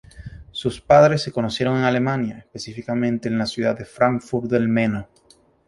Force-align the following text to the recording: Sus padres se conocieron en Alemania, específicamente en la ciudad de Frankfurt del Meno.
Sus 0.49 0.81
padres 0.81 1.21
se 1.21 1.31
conocieron 1.31 1.77
en 1.77 1.83
Alemania, 1.83 2.39
específicamente 2.39 3.29
en 3.29 3.37
la 3.37 3.45
ciudad 3.45 3.77
de 3.77 3.85
Frankfurt 3.85 4.49
del 4.49 4.67
Meno. 4.67 5.07